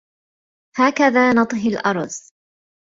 هكذا 0.77 1.33
نطهي 1.33 1.69
الأرز 1.85 2.33